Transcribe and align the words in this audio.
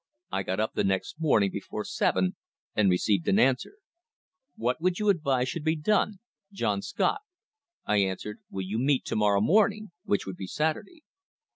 I 0.31 0.41
got 0.41 0.59
up 0.59 0.73
the 0.73 0.83
next 0.83 1.21
morning 1.21 1.51
before 1.51 1.85
Iven 2.01 2.35
and 2.75 2.89
received 2.89 3.27
an 3.27 3.37
answer: 3.37 3.73
'"What 4.55 4.77
do 4.81 4.89
you 4.97 5.09
advise 5.09 5.49
should 5.49 5.63
be 5.63 5.75
done? 5.75 6.17
John 6.51 6.81
Scott.' 6.81 7.21
I 7.85 7.97
answered: 7.97 8.39
'Will 8.49 8.79
meet 8.79 9.11
you 9.11 9.15
morrow 9.17 9.41
morning,' 9.41 9.91
which 10.03 10.25
would 10.25 10.37
be 10.37 10.47
Saturday. 10.47 11.03